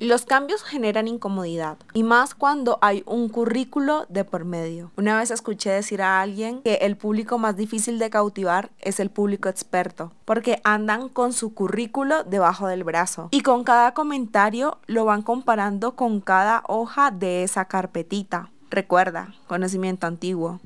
Los 0.00 0.24
cambios 0.24 0.62
generan 0.62 1.08
incomodidad 1.08 1.76
y 1.92 2.04
más 2.04 2.34
cuando 2.34 2.78
hay 2.80 3.02
un 3.04 3.28
currículo 3.28 4.06
de 4.08 4.24
por 4.24 4.46
medio. 4.46 4.92
Una 4.96 5.18
vez 5.18 5.30
escuché 5.30 5.68
decir 5.68 6.00
a 6.00 6.22
alguien 6.22 6.62
que 6.62 6.76
el 6.76 6.96
público 6.96 7.36
más 7.36 7.54
difícil 7.54 7.98
de 7.98 8.08
cautivar 8.08 8.70
es 8.78 8.98
el 8.98 9.10
público 9.10 9.50
experto, 9.50 10.12
porque 10.24 10.62
andan 10.64 11.10
con 11.10 11.34
su 11.34 11.52
currículo 11.52 12.24
debajo 12.24 12.66
del 12.66 12.82
brazo 12.82 13.28
y 13.30 13.42
con 13.42 13.62
cada 13.62 13.92
comentario 13.92 14.78
lo 14.86 15.04
van 15.04 15.20
comparando 15.20 15.96
con 15.96 16.22
cada 16.22 16.62
hoja 16.66 17.10
de 17.10 17.42
esa 17.42 17.66
carpetita. 17.66 18.48
Recuerda, 18.70 19.34
conocimiento 19.48 20.06
antiguo. 20.06 20.60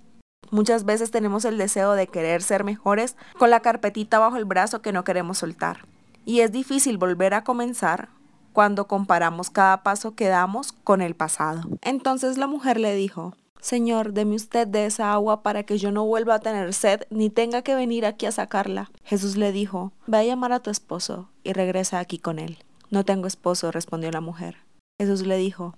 Muchas 0.53 0.85
veces 0.85 1.11
tenemos 1.11 1.45
el 1.45 1.59
deseo 1.59 1.95
de 1.95 2.07
querer 2.07 2.41
ser 2.41 2.63
mejores 2.63 3.17
con 3.37 3.51
la 3.51 3.59
carpetita 3.59 4.21
bajo 4.21 4.37
el 4.37 4.45
brazo 4.45 4.81
que 4.81 4.93
no 4.93 5.03
queremos 5.03 5.39
soltar. 5.39 5.87
Y 6.25 6.39
es 6.39 6.53
difícil 6.53 6.99
volver 6.99 7.35
a 7.35 7.43
comenzar 7.43 8.11
cuando 8.55 8.87
comparamos 8.87 9.51
cada 9.51 9.83
paso 9.83 10.15
que 10.15 10.29
damos 10.29 10.73
con 10.73 11.03
el 11.03 11.15
pasado. 11.15 11.63
Entonces 11.83 12.39
la 12.39 12.47
mujer 12.47 12.79
le 12.79 12.95
dijo, 12.95 13.35
Señor, 13.61 14.13
deme 14.13 14.37
usted 14.37 14.69
de 14.69 14.87
esa 14.87 15.13
agua 15.13 15.43
para 15.43 15.65
que 15.65 15.77
yo 15.77 15.91
no 15.91 16.07
vuelva 16.07 16.37
a 16.37 16.41
tener 16.41 16.73
sed 16.73 17.03
ni 17.11 17.31
tenga 17.31 17.63
que 17.63 17.75
venir 17.75 18.07
aquí 18.07 18.27
a 18.27 18.33
sacarla. 18.33 18.91
Jesús 19.03 19.37
le 19.37 19.53
dijo, 19.53 19.93
Ve 20.07 20.19
a 20.19 20.25
llamar 20.25 20.53
a 20.53 20.61
tu 20.61 20.71
esposo 20.71 21.31
y 21.43 21.53
regresa 21.53 21.99
aquí 21.99 22.19
con 22.19 22.39
él. 22.39 22.59
No 22.91 23.05
tengo 23.05 23.27
esposo, 23.27 23.73
respondió 23.73 24.11
la 24.13 24.21
mujer. 24.21 24.59
Jesús 25.01 25.27
le 25.27 25.37
dijo, 25.37 25.77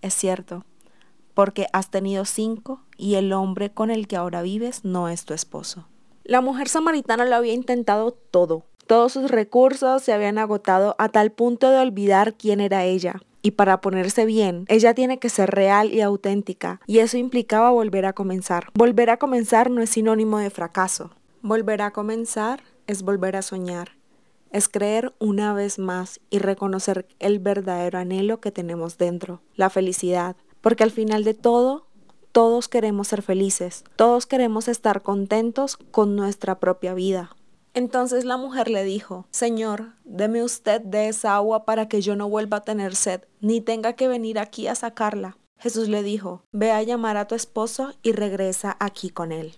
Es 0.00 0.14
cierto, 0.14 0.64
porque 1.34 1.68
has 1.72 1.90
tenido 1.90 2.24
cinco 2.24 2.80
y 2.96 3.14
el 3.14 3.32
hombre 3.32 3.70
con 3.70 3.92
el 3.92 4.08
que 4.08 4.16
ahora 4.16 4.42
vives 4.42 4.84
no 4.84 5.08
es 5.08 5.24
tu 5.24 5.34
esposo. 5.34 5.86
La 6.24 6.40
mujer 6.40 6.68
samaritana 6.68 7.24
lo 7.24 7.36
había 7.36 7.52
intentado 7.52 8.10
todo, 8.10 8.64
todos 8.88 9.12
sus 9.12 9.30
recursos 9.30 10.02
se 10.02 10.14
habían 10.14 10.38
agotado 10.38 10.96
a 10.98 11.10
tal 11.10 11.30
punto 11.30 11.70
de 11.70 11.78
olvidar 11.78 12.34
quién 12.34 12.60
era 12.60 12.84
ella. 12.84 13.20
Y 13.42 13.52
para 13.52 13.82
ponerse 13.82 14.24
bien, 14.24 14.64
ella 14.66 14.94
tiene 14.94 15.18
que 15.18 15.28
ser 15.28 15.50
real 15.50 15.92
y 15.92 16.00
auténtica, 16.00 16.80
y 16.86 16.98
eso 16.98 17.18
implicaba 17.18 17.70
volver 17.70 18.06
a 18.06 18.14
comenzar. 18.14 18.68
Volver 18.74 19.10
a 19.10 19.18
comenzar 19.18 19.70
no 19.70 19.82
es 19.82 19.90
sinónimo 19.90 20.38
de 20.38 20.50
fracaso. 20.50 21.10
Volver 21.42 21.82
a 21.82 21.92
comenzar 21.92 22.62
es 22.86 23.02
volver 23.02 23.36
a 23.36 23.42
soñar, 23.42 23.92
es 24.50 24.68
creer 24.68 25.14
una 25.18 25.52
vez 25.52 25.78
más 25.78 26.20
y 26.30 26.38
reconocer 26.38 27.06
el 27.18 27.38
verdadero 27.38 27.98
anhelo 27.98 28.40
que 28.40 28.50
tenemos 28.50 28.96
dentro, 28.96 29.42
la 29.54 29.68
felicidad, 29.68 30.34
porque 30.62 30.82
al 30.82 30.90
final 30.90 31.24
de 31.24 31.34
todo, 31.34 31.86
todos 32.32 32.68
queremos 32.68 33.08
ser 33.08 33.20
felices, 33.20 33.84
todos 33.96 34.26
queremos 34.26 34.66
estar 34.66 35.02
contentos 35.02 35.76
con 35.76 36.16
nuestra 36.16 36.58
propia 36.58 36.94
vida. 36.94 37.36
Entonces 37.74 38.24
la 38.24 38.36
mujer 38.36 38.68
le 38.68 38.84
dijo, 38.84 39.26
Señor, 39.30 39.92
deme 40.04 40.42
usted 40.42 40.80
de 40.80 41.08
esa 41.08 41.36
agua 41.36 41.64
para 41.64 41.88
que 41.88 42.00
yo 42.00 42.16
no 42.16 42.28
vuelva 42.28 42.58
a 42.58 42.64
tener 42.64 42.94
sed, 42.94 43.22
ni 43.40 43.60
tenga 43.60 43.92
que 43.92 44.08
venir 44.08 44.38
aquí 44.38 44.66
a 44.66 44.74
sacarla. 44.74 45.36
Jesús 45.58 45.88
le 45.88 46.02
dijo, 46.02 46.42
Ve 46.52 46.70
a 46.70 46.82
llamar 46.82 47.16
a 47.16 47.26
tu 47.26 47.34
esposo 47.34 47.92
y 48.02 48.12
regresa 48.12 48.76
aquí 48.80 49.10
con 49.10 49.32
él. 49.32 49.56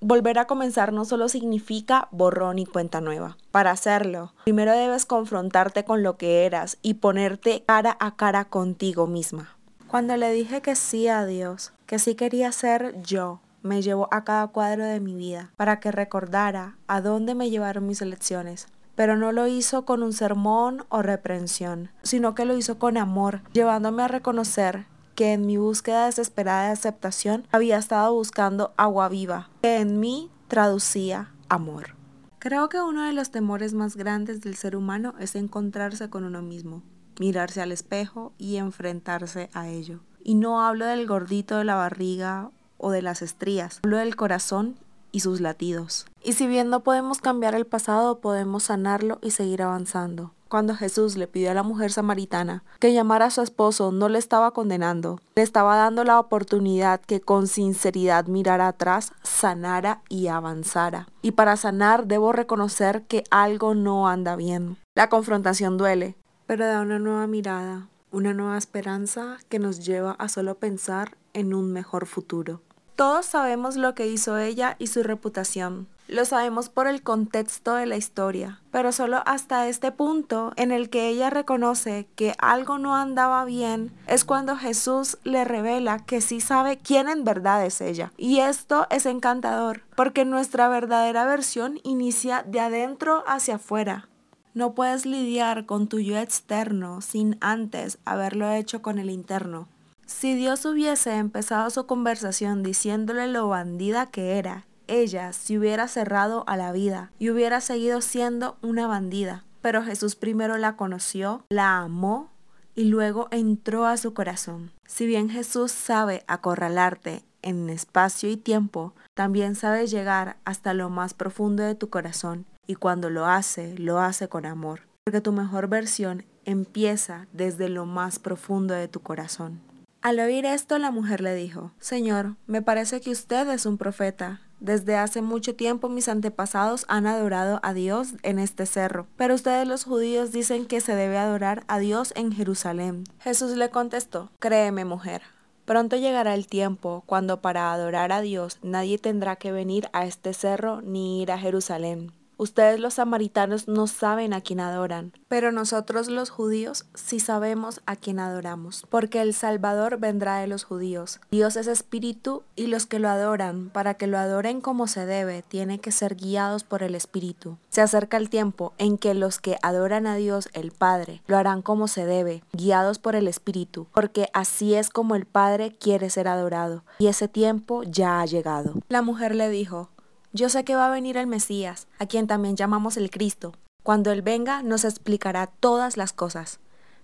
Volver 0.00 0.38
a 0.38 0.46
comenzar 0.46 0.92
no 0.92 1.04
solo 1.04 1.28
significa 1.28 2.06
borrón 2.12 2.60
y 2.60 2.66
cuenta 2.66 3.00
nueva. 3.00 3.36
Para 3.50 3.72
hacerlo, 3.72 4.32
primero 4.44 4.72
debes 4.72 5.06
confrontarte 5.06 5.84
con 5.84 6.04
lo 6.04 6.16
que 6.16 6.46
eras 6.46 6.78
y 6.82 6.94
ponerte 6.94 7.64
cara 7.66 7.96
a 7.98 8.14
cara 8.14 8.44
contigo 8.44 9.08
misma. 9.08 9.56
Cuando 9.88 10.16
le 10.16 10.30
dije 10.30 10.62
que 10.62 10.76
sí 10.76 11.08
a 11.08 11.24
Dios, 11.24 11.72
que 11.86 11.98
sí 11.98 12.14
quería 12.14 12.52
ser 12.52 12.94
yo, 13.02 13.40
me 13.68 13.82
llevó 13.82 14.08
a 14.10 14.24
cada 14.24 14.48
cuadro 14.48 14.84
de 14.84 14.98
mi 14.98 15.14
vida 15.14 15.52
para 15.56 15.78
que 15.78 15.92
recordara 15.92 16.76
a 16.88 17.00
dónde 17.00 17.34
me 17.34 17.50
llevaron 17.50 17.86
mis 17.86 18.02
elecciones. 18.02 18.66
Pero 18.96 19.16
no 19.16 19.30
lo 19.30 19.46
hizo 19.46 19.84
con 19.84 20.02
un 20.02 20.12
sermón 20.12 20.84
o 20.88 21.02
reprensión, 21.02 21.90
sino 22.02 22.34
que 22.34 22.44
lo 22.44 22.56
hizo 22.56 22.80
con 22.80 22.96
amor, 22.96 23.42
llevándome 23.52 24.02
a 24.02 24.08
reconocer 24.08 24.86
que 25.14 25.32
en 25.32 25.46
mi 25.46 25.56
búsqueda 25.56 26.06
desesperada 26.06 26.66
de 26.66 26.72
aceptación 26.72 27.46
había 27.52 27.78
estado 27.78 28.12
buscando 28.14 28.72
agua 28.76 29.08
viva, 29.08 29.50
que 29.62 29.78
en 29.78 30.00
mí 30.00 30.30
traducía 30.48 31.32
amor. 31.48 31.96
Creo 32.38 32.68
que 32.68 32.80
uno 32.80 33.04
de 33.04 33.12
los 33.12 33.30
temores 33.30 33.74
más 33.74 33.96
grandes 33.96 34.40
del 34.40 34.54
ser 34.54 34.76
humano 34.76 35.14
es 35.18 35.34
encontrarse 35.34 36.08
con 36.08 36.24
uno 36.24 36.40
mismo, 36.40 36.82
mirarse 37.18 37.60
al 37.60 37.72
espejo 37.72 38.32
y 38.38 38.56
enfrentarse 38.56 39.50
a 39.52 39.68
ello. 39.68 40.00
Y 40.22 40.34
no 40.36 40.64
hablo 40.64 40.86
del 40.86 41.06
gordito 41.06 41.58
de 41.58 41.64
la 41.64 41.74
barriga 41.74 42.50
o 42.78 42.90
de 42.90 43.02
las 43.02 43.22
estrías, 43.22 43.80
hablo 43.84 43.98
del 43.98 44.16
corazón 44.16 44.76
y 45.12 45.20
sus 45.20 45.40
latidos. 45.40 46.06
Y 46.22 46.32
si 46.32 46.46
bien 46.46 46.70
no 46.70 46.80
podemos 46.80 47.20
cambiar 47.20 47.54
el 47.54 47.66
pasado, 47.66 48.20
podemos 48.20 48.64
sanarlo 48.64 49.18
y 49.22 49.30
seguir 49.30 49.62
avanzando. 49.62 50.32
Cuando 50.48 50.74
Jesús 50.74 51.18
le 51.18 51.26
pidió 51.26 51.50
a 51.50 51.54
la 51.54 51.62
mujer 51.62 51.92
samaritana 51.92 52.64
que 52.78 52.94
llamara 52.94 53.26
a 53.26 53.30
su 53.30 53.42
esposo, 53.42 53.92
no 53.92 54.08
le 54.08 54.18
estaba 54.18 54.52
condenando, 54.52 55.20
le 55.36 55.42
estaba 55.42 55.76
dando 55.76 56.04
la 56.04 56.18
oportunidad 56.18 57.02
que 57.02 57.20
con 57.20 57.46
sinceridad 57.46 58.26
mirara 58.26 58.68
atrás, 58.68 59.12
sanara 59.22 60.00
y 60.08 60.28
avanzara. 60.28 61.06
Y 61.20 61.32
para 61.32 61.58
sanar 61.58 62.06
debo 62.06 62.32
reconocer 62.32 63.02
que 63.02 63.24
algo 63.30 63.74
no 63.74 64.08
anda 64.08 64.36
bien. 64.36 64.78
La 64.94 65.10
confrontación 65.10 65.76
duele, 65.76 66.16
pero 66.46 66.66
da 66.66 66.80
una 66.80 66.98
nueva 66.98 67.26
mirada, 67.26 67.88
una 68.10 68.32
nueva 68.32 68.56
esperanza 68.56 69.36
que 69.50 69.58
nos 69.58 69.84
lleva 69.84 70.12
a 70.12 70.30
solo 70.30 70.54
pensar 70.54 71.18
en 71.34 71.52
un 71.52 71.72
mejor 71.74 72.06
futuro. 72.06 72.62
Todos 72.98 73.26
sabemos 73.26 73.76
lo 73.76 73.94
que 73.94 74.08
hizo 74.08 74.38
ella 74.38 74.74
y 74.80 74.88
su 74.88 75.04
reputación. 75.04 75.86
Lo 76.08 76.24
sabemos 76.24 76.68
por 76.68 76.88
el 76.88 77.00
contexto 77.00 77.74
de 77.76 77.86
la 77.86 77.96
historia, 77.96 78.60
pero 78.72 78.90
solo 78.90 79.22
hasta 79.24 79.68
este 79.68 79.92
punto 79.92 80.52
en 80.56 80.72
el 80.72 80.90
que 80.90 81.06
ella 81.06 81.30
reconoce 81.30 82.08
que 82.16 82.34
algo 82.38 82.76
no 82.76 82.96
andaba 82.96 83.44
bien 83.44 83.92
es 84.08 84.24
cuando 84.24 84.56
Jesús 84.56 85.16
le 85.22 85.44
revela 85.44 86.00
que 86.00 86.20
sí 86.20 86.40
sabe 86.40 86.76
quién 86.76 87.08
en 87.08 87.22
verdad 87.22 87.64
es 87.64 87.80
ella. 87.80 88.12
Y 88.16 88.40
esto 88.40 88.88
es 88.90 89.06
encantador, 89.06 89.82
porque 89.94 90.24
nuestra 90.24 90.68
verdadera 90.68 91.24
versión 91.24 91.78
inicia 91.84 92.42
de 92.42 92.58
adentro 92.58 93.22
hacia 93.28 93.54
afuera. 93.54 94.08
No 94.54 94.74
puedes 94.74 95.06
lidiar 95.06 95.66
con 95.66 95.86
tu 95.86 96.00
yo 96.00 96.18
externo 96.18 97.00
sin 97.00 97.38
antes 97.40 97.98
haberlo 98.04 98.50
hecho 98.50 98.82
con 98.82 98.98
el 98.98 99.08
interno. 99.08 99.68
Si 100.08 100.34
Dios 100.34 100.64
hubiese 100.64 101.16
empezado 101.16 101.68
su 101.68 101.86
conversación 101.86 102.62
diciéndole 102.62 103.28
lo 103.28 103.46
bandida 103.46 104.06
que 104.06 104.38
era, 104.38 104.64
ella 104.86 105.34
se 105.34 105.58
hubiera 105.58 105.86
cerrado 105.86 106.44
a 106.48 106.56
la 106.56 106.72
vida 106.72 107.12
y 107.18 107.28
hubiera 107.28 107.60
seguido 107.60 108.00
siendo 108.00 108.56
una 108.62 108.86
bandida. 108.86 109.44
Pero 109.60 109.82
Jesús 109.84 110.16
primero 110.16 110.56
la 110.56 110.76
conoció, 110.76 111.44
la 111.50 111.76
amó 111.76 112.30
y 112.74 112.84
luego 112.84 113.28
entró 113.30 113.84
a 113.84 113.98
su 113.98 114.14
corazón. 114.14 114.72
Si 114.86 115.06
bien 115.06 115.28
Jesús 115.28 115.72
sabe 115.72 116.24
acorralarte 116.26 117.22
en 117.42 117.68
espacio 117.68 118.30
y 118.30 118.38
tiempo, 118.38 118.94
también 119.12 119.54
sabe 119.56 119.86
llegar 119.86 120.38
hasta 120.46 120.72
lo 120.72 120.88
más 120.88 121.12
profundo 121.12 121.62
de 121.62 121.74
tu 121.74 121.90
corazón 121.90 122.46
y 122.66 122.76
cuando 122.76 123.10
lo 123.10 123.26
hace, 123.26 123.76
lo 123.76 124.00
hace 124.00 124.28
con 124.28 124.46
amor, 124.46 124.88
porque 125.04 125.20
tu 125.20 125.32
mejor 125.32 125.68
versión 125.68 126.24
empieza 126.46 127.26
desde 127.34 127.68
lo 127.68 127.84
más 127.84 128.18
profundo 128.18 128.72
de 128.72 128.88
tu 128.88 129.00
corazón. 129.00 129.67
Al 130.00 130.20
oír 130.20 130.46
esto, 130.46 130.78
la 130.78 130.92
mujer 130.92 131.20
le 131.20 131.34
dijo, 131.34 131.72
Señor, 131.80 132.36
me 132.46 132.62
parece 132.62 133.00
que 133.00 133.10
usted 133.10 133.48
es 133.50 133.66
un 133.66 133.78
profeta. 133.78 134.40
Desde 134.60 134.96
hace 134.96 135.22
mucho 135.22 135.56
tiempo 135.56 135.88
mis 135.88 136.08
antepasados 136.08 136.84
han 136.88 137.06
adorado 137.06 137.58
a 137.62 137.72
Dios 137.74 138.14
en 138.22 138.38
este 138.38 138.66
cerro, 138.66 139.06
pero 139.16 139.34
ustedes 139.34 139.66
los 139.66 139.84
judíos 139.84 140.30
dicen 140.32 140.66
que 140.66 140.80
se 140.80 140.94
debe 140.94 141.18
adorar 141.18 141.64
a 141.66 141.78
Dios 141.78 142.12
en 142.16 142.32
Jerusalén. 142.32 143.04
Jesús 143.20 143.56
le 143.56 143.70
contestó, 143.70 144.30
Créeme 144.38 144.84
mujer, 144.84 145.22
pronto 145.64 145.96
llegará 145.96 146.34
el 146.34 146.46
tiempo 146.46 147.02
cuando 147.06 147.40
para 147.40 147.72
adorar 147.72 148.10
a 148.12 148.20
Dios 148.20 148.58
nadie 148.62 148.98
tendrá 148.98 149.36
que 149.36 149.52
venir 149.52 149.88
a 149.92 150.06
este 150.06 150.32
cerro 150.32 150.80
ni 150.80 151.22
ir 151.22 151.30
a 151.30 151.38
Jerusalén. 151.38 152.12
Ustedes 152.40 152.78
los 152.78 152.94
samaritanos 152.94 153.66
no 153.66 153.88
saben 153.88 154.32
a 154.32 154.40
quién 154.40 154.60
adoran, 154.60 155.12
pero 155.26 155.50
nosotros 155.50 156.06
los 156.06 156.30
judíos 156.30 156.86
sí 156.94 157.18
sabemos 157.18 157.80
a 157.84 157.96
quién 157.96 158.20
adoramos, 158.20 158.86
porque 158.88 159.20
el 159.20 159.34
Salvador 159.34 159.98
vendrá 159.98 160.38
de 160.38 160.46
los 160.46 160.62
judíos. 160.62 161.18
Dios 161.32 161.56
es 161.56 161.66
espíritu 161.66 162.44
y 162.54 162.68
los 162.68 162.86
que 162.86 163.00
lo 163.00 163.08
adoran, 163.08 163.70
para 163.70 163.94
que 163.94 164.06
lo 164.06 164.18
adoren 164.18 164.60
como 164.60 164.86
se 164.86 165.04
debe, 165.04 165.42
tienen 165.42 165.80
que 165.80 165.90
ser 165.90 166.14
guiados 166.14 166.62
por 166.62 166.84
el 166.84 166.94
espíritu. 166.94 167.58
Se 167.70 167.80
acerca 167.80 168.16
el 168.16 168.30
tiempo 168.30 168.72
en 168.78 168.98
que 168.98 169.14
los 169.14 169.40
que 169.40 169.58
adoran 169.60 170.06
a 170.06 170.14
Dios 170.14 170.48
el 170.52 170.70
Padre 170.70 171.22
lo 171.26 171.36
harán 171.36 171.60
como 171.60 171.88
se 171.88 172.06
debe, 172.06 172.44
guiados 172.52 173.00
por 173.00 173.16
el 173.16 173.26
espíritu, 173.26 173.88
porque 173.92 174.28
así 174.32 174.74
es 174.74 174.90
como 174.90 175.16
el 175.16 175.26
Padre 175.26 175.74
quiere 175.76 176.08
ser 176.08 176.28
adorado, 176.28 176.84
y 177.00 177.08
ese 177.08 177.26
tiempo 177.26 177.82
ya 177.82 178.20
ha 178.20 178.26
llegado. 178.26 178.74
La 178.88 179.02
mujer 179.02 179.34
le 179.34 179.48
dijo, 179.48 179.88
yo 180.32 180.50
sé 180.50 180.64
que 180.64 180.74
va 180.74 180.88
a 180.88 180.90
venir 180.90 181.16
el 181.16 181.26
Mesías, 181.26 181.88
a 181.98 182.06
quien 182.06 182.26
también 182.26 182.56
llamamos 182.56 182.96
el 182.96 183.10
Cristo. 183.10 183.54
Cuando 183.82 184.12
Él 184.12 184.22
venga 184.22 184.62
nos 184.62 184.84
explicará 184.84 185.46
todas 185.46 185.96
las 185.96 186.12
cosas. 186.12 186.60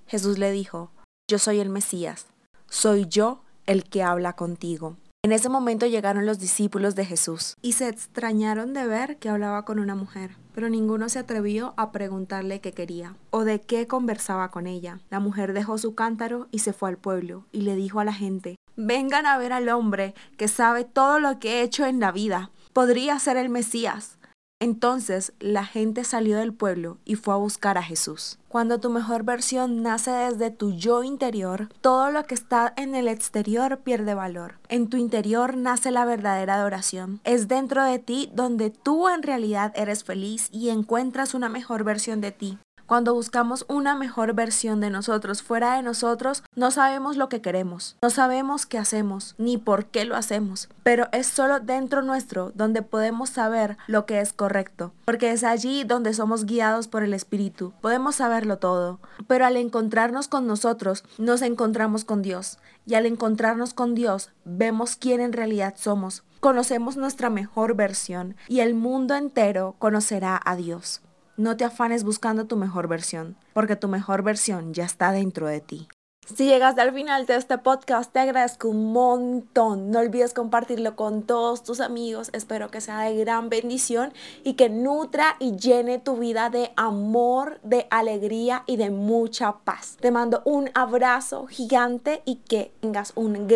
Jesús 0.06 0.38
le 0.38 0.50
dijo, 0.50 0.90
Yo 1.30 1.38
soy 1.38 1.60
el 1.60 1.70
Mesías, 1.70 2.26
soy 2.68 3.06
yo 3.06 3.42
el 3.66 3.84
que 3.84 4.02
habla 4.02 4.34
contigo. 4.34 4.96
En 5.22 5.32
ese 5.32 5.48
momento 5.48 5.86
llegaron 5.86 6.26
los 6.26 6.38
discípulos 6.38 6.94
de 6.96 7.06
Jesús 7.06 7.56
y 7.62 7.72
se 7.72 7.88
extrañaron 7.88 8.74
de 8.74 8.86
ver 8.86 9.16
que 9.16 9.30
hablaba 9.30 9.64
con 9.64 9.78
una 9.78 9.94
mujer, 9.94 10.36
pero 10.54 10.68
ninguno 10.68 11.08
se 11.08 11.18
atrevió 11.18 11.72
a 11.78 11.92
preguntarle 11.92 12.60
qué 12.60 12.72
quería 12.72 13.16
o 13.30 13.44
de 13.44 13.62
qué 13.62 13.86
conversaba 13.86 14.50
con 14.50 14.66
ella. 14.66 15.00
La 15.08 15.20
mujer 15.20 15.54
dejó 15.54 15.78
su 15.78 15.94
cántaro 15.94 16.48
y 16.50 16.58
se 16.58 16.74
fue 16.74 16.90
al 16.90 16.98
pueblo 16.98 17.46
y 17.52 17.62
le 17.62 17.74
dijo 17.74 18.00
a 18.00 18.04
la 18.04 18.12
gente, 18.12 18.56
vengan 18.76 19.24
a 19.24 19.38
ver 19.38 19.54
al 19.54 19.70
hombre 19.70 20.14
que 20.36 20.46
sabe 20.46 20.84
todo 20.84 21.18
lo 21.20 21.38
que 21.38 21.60
he 21.60 21.62
hecho 21.62 21.86
en 21.86 22.00
la 22.00 22.12
vida 22.12 22.50
podría 22.74 23.18
ser 23.18 23.38
el 23.38 23.48
Mesías. 23.48 24.18
Entonces 24.60 25.32
la 25.40 25.64
gente 25.64 26.04
salió 26.04 26.38
del 26.38 26.54
pueblo 26.54 26.98
y 27.04 27.16
fue 27.16 27.34
a 27.34 27.38
buscar 27.38 27.76
a 27.76 27.82
Jesús. 27.82 28.38
Cuando 28.48 28.80
tu 28.80 28.88
mejor 28.88 29.22
versión 29.24 29.82
nace 29.82 30.10
desde 30.10 30.50
tu 30.50 30.72
yo 30.72 31.02
interior, 31.02 31.68
todo 31.80 32.10
lo 32.10 32.24
que 32.24 32.34
está 32.34 32.72
en 32.76 32.94
el 32.94 33.08
exterior 33.08 33.80
pierde 33.80 34.14
valor. 34.14 34.58
En 34.68 34.88
tu 34.88 34.96
interior 34.96 35.56
nace 35.56 35.90
la 35.90 36.04
verdadera 36.04 36.54
adoración. 36.54 37.20
Es 37.24 37.46
dentro 37.48 37.84
de 37.84 37.98
ti 37.98 38.30
donde 38.32 38.70
tú 38.70 39.08
en 39.08 39.22
realidad 39.22 39.72
eres 39.76 40.02
feliz 40.02 40.48
y 40.50 40.70
encuentras 40.70 41.34
una 41.34 41.48
mejor 41.48 41.84
versión 41.84 42.20
de 42.20 42.32
ti. 42.32 42.58
Cuando 42.86 43.14
buscamos 43.14 43.64
una 43.68 43.94
mejor 43.94 44.34
versión 44.34 44.80
de 44.80 44.90
nosotros 44.90 45.42
fuera 45.42 45.76
de 45.76 45.82
nosotros, 45.82 46.42
no 46.54 46.70
sabemos 46.70 47.16
lo 47.16 47.30
que 47.30 47.40
queremos, 47.40 47.96
no 48.02 48.10
sabemos 48.10 48.66
qué 48.66 48.76
hacemos, 48.76 49.34
ni 49.38 49.56
por 49.56 49.86
qué 49.86 50.04
lo 50.04 50.16
hacemos, 50.16 50.68
pero 50.82 51.08
es 51.12 51.26
solo 51.26 51.60
dentro 51.60 52.02
nuestro 52.02 52.52
donde 52.54 52.82
podemos 52.82 53.30
saber 53.30 53.78
lo 53.86 54.04
que 54.04 54.20
es 54.20 54.34
correcto, 54.34 54.92
porque 55.06 55.30
es 55.30 55.44
allí 55.44 55.84
donde 55.84 56.12
somos 56.12 56.44
guiados 56.44 56.86
por 56.86 57.02
el 57.02 57.14
Espíritu. 57.14 57.72
Podemos 57.80 58.16
saberlo 58.16 58.58
todo, 58.58 59.00
pero 59.28 59.46
al 59.46 59.56
encontrarnos 59.56 60.28
con 60.28 60.46
nosotros, 60.46 61.04
nos 61.16 61.40
encontramos 61.40 62.04
con 62.04 62.20
Dios, 62.20 62.58
y 62.84 62.94
al 62.94 63.06
encontrarnos 63.06 63.72
con 63.72 63.94
Dios, 63.94 64.30
vemos 64.44 64.96
quién 64.96 65.22
en 65.22 65.32
realidad 65.32 65.74
somos, 65.78 66.22
conocemos 66.40 66.98
nuestra 66.98 67.30
mejor 67.30 67.74
versión, 67.76 68.36
y 68.46 68.60
el 68.60 68.74
mundo 68.74 69.14
entero 69.14 69.74
conocerá 69.78 70.38
a 70.44 70.54
Dios. 70.54 71.00
No 71.36 71.56
te 71.56 71.64
afanes 71.64 72.04
buscando 72.04 72.44
tu 72.44 72.56
mejor 72.56 72.86
versión, 72.86 73.34
porque 73.54 73.74
tu 73.74 73.88
mejor 73.88 74.22
versión 74.22 74.72
ya 74.72 74.84
está 74.84 75.10
dentro 75.10 75.48
de 75.48 75.60
ti. 75.60 75.88
Si 76.26 76.46
llegaste 76.46 76.80
al 76.80 76.94
final 76.94 77.26
de 77.26 77.36
este 77.36 77.58
podcast, 77.58 78.10
te 78.10 78.18
agradezco 78.18 78.70
un 78.70 78.94
montón. 78.94 79.90
No 79.90 79.98
olvides 79.98 80.32
compartirlo 80.32 80.96
con 80.96 81.22
todos 81.22 81.62
tus 81.62 81.80
amigos. 81.80 82.30
Espero 82.32 82.70
que 82.70 82.80
sea 82.80 83.00
de 83.00 83.14
gran 83.16 83.50
bendición 83.50 84.10
y 84.42 84.54
que 84.54 84.70
nutra 84.70 85.36
y 85.38 85.56
llene 85.56 85.98
tu 85.98 86.16
vida 86.16 86.48
de 86.48 86.72
amor, 86.76 87.60
de 87.62 87.86
alegría 87.90 88.62
y 88.66 88.76
de 88.78 88.88
mucha 88.88 89.56
paz. 89.64 89.98
Te 90.00 90.10
mando 90.10 90.40
un 90.46 90.70
abrazo 90.72 91.46
gigante 91.46 92.22
y 92.24 92.36
que 92.36 92.72
tengas 92.80 93.12
un 93.16 93.46
gran 93.46 93.48